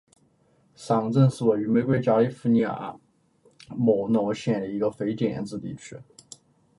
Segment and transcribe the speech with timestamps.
[0.73, 3.01] 上镇是位于美国加利福尼亚州
[3.77, 5.95] 莫诺县的一个非建制地区。